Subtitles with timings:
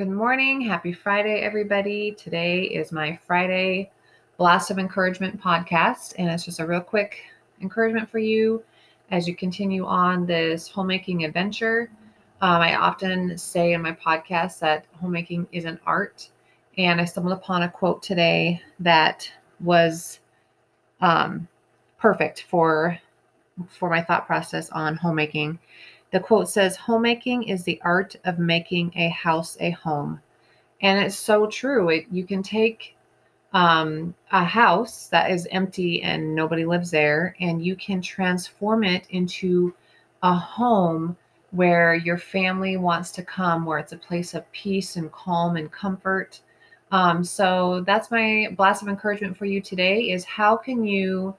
[0.00, 0.62] Good morning.
[0.62, 2.12] Happy Friday, everybody.
[2.12, 3.90] Today is my Friday
[4.38, 7.18] Blast of Encouragement podcast, and it's just a real quick
[7.60, 8.64] encouragement for you
[9.10, 11.90] as you continue on this homemaking adventure.
[12.40, 16.30] Um, I often say in my podcast that homemaking is an art,
[16.78, 19.30] and I stumbled upon a quote today that
[19.60, 20.20] was
[21.02, 21.46] um,
[21.98, 22.98] perfect for
[23.68, 25.58] for my thought process on homemaking.
[26.12, 30.20] The quote says, Homemaking is the art of making a house a home.
[30.82, 31.88] And it's so true.
[31.90, 32.96] It, you can take
[33.52, 39.06] um, a house that is empty and nobody lives there, and you can transform it
[39.10, 39.74] into
[40.22, 41.16] a home
[41.50, 45.70] where your family wants to come, where it's a place of peace and calm and
[45.72, 46.40] comfort.
[46.92, 51.34] Um, so that's my blast of encouragement for you today is how can you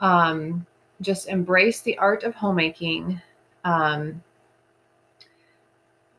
[0.00, 0.66] um,
[1.00, 3.20] just embrace the art of homemaking
[3.64, 4.22] um,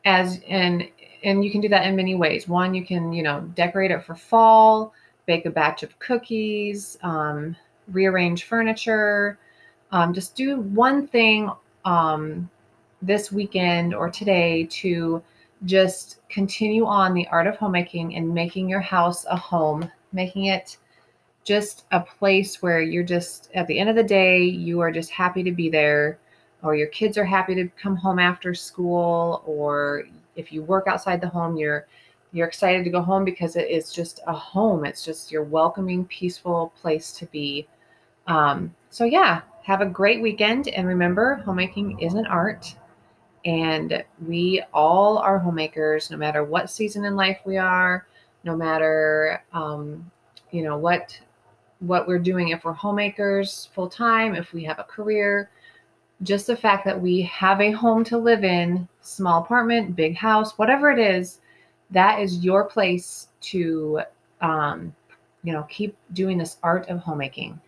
[0.04, 0.88] as and
[1.24, 2.48] and you can do that in many ways.
[2.48, 4.92] One you can you know decorate it for fall
[5.26, 7.56] bake a batch of cookies um,
[7.88, 9.38] rearrange furniture.
[9.92, 11.50] Um, just do one thing
[11.84, 12.50] um,
[13.02, 15.22] this weekend or today to
[15.64, 20.76] just continue on the art of homemaking and making your house a home making it
[21.44, 25.10] just a place where you're just at the end of the day you are just
[25.10, 26.18] happy to be there
[26.62, 30.04] or your kids are happy to come home after school or
[30.36, 31.86] if you work outside the home you're
[32.32, 34.86] you're excited to go home because it is just a home.
[34.86, 37.68] It's just your welcoming peaceful place to be.
[38.26, 42.74] Um, so yeah have a great weekend and remember homemaking is an art
[43.44, 48.06] and we all are homemakers no matter what season in life we are
[48.44, 50.10] no matter um,
[50.50, 51.18] you know what
[51.80, 52.50] what we're doing.
[52.50, 55.50] If we're homemakers full time if we have a career
[56.22, 60.56] just the fact that we have a home to live in, small apartment, big house,
[60.58, 61.40] whatever it is,
[61.90, 64.00] that is your place to,
[64.40, 64.94] um,
[65.42, 67.60] you know, keep doing this art of homemaking.